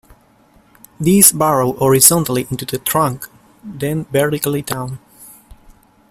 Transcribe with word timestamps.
These 0.99 1.31
burrow 1.31 1.73
horizontally 1.73 2.47
into 2.49 2.65
the 2.65 2.79
trunk 2.79 3.27
then 3.63 4.05
vertically 4.05 4.63
down. 4.63 4.97